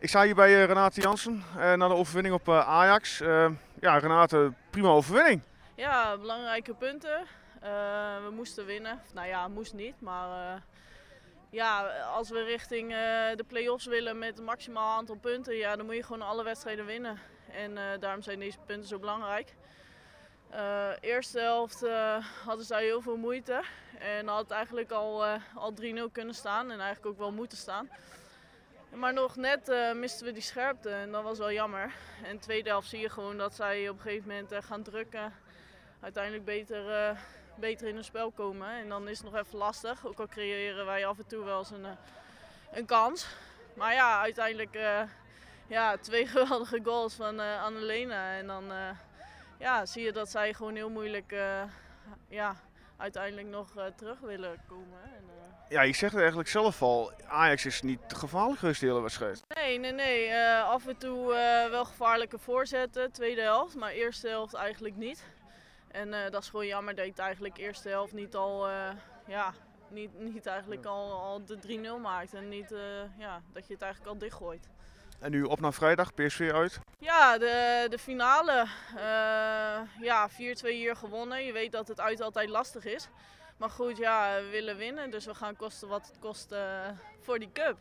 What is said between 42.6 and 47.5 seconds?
een kans. Maar ja, uiteindelijk ja, twee geweldige goals van